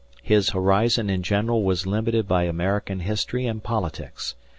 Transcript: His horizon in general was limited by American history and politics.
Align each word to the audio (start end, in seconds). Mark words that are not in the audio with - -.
His 0.23 0.49
horizon 0.49 1.11
in 1.11 1.21
general 1.21 1.61
was 1.63 1.85
limited 1.85 2.27
by 2.27 2.45
American 2.45 3.01
history 3.01 3.45
and 3.45 3.61
politics. 3.61 4.33